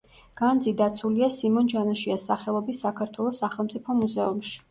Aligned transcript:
განძი 0.39 0.71
დაცულია 0.77 1.27
სიმონ 1.35 1.67
ჯანაშიას 1.75 2.25
სახელობის 2.31 2.81
საქართველოს 2.87 3.45
სახელმწიფო 3.45 3.99
მუზეუმში. 4.03 4.59